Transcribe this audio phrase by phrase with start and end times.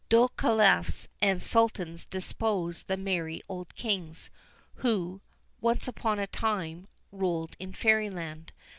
[0.09, 4.31] Dull Caliphs and Sultans deposed the merry old Kings
[4.77, 5.21] who
[5.59, 8.51] "once upon a time" ruled in Fairyland.